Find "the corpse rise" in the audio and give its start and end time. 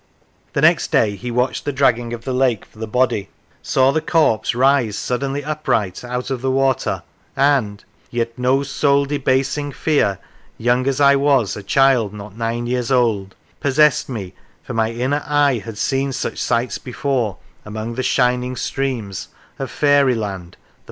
3.91-4.97